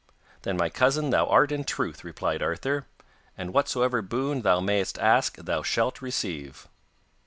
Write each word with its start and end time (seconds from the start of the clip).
'Then 0.41 0.57
my 0.57 0.67
cousin 0.67 1.11
thou 1.11 1.27
art 1.27 1.51
in 1.51 1.63
truth,' 1.63 2.03
replied 2.03 2.41
Arthur, 2.41 2.87
'and 3.37 3.53
whatsoever 3.53 4.01
boon 4.01 4.41
thou 4.41 4.59
mayest 4.59 4.97
ask 4.97 5.35
thou 5.37 5.61
shalt 5.61 6.01
receive. 6.01 6.67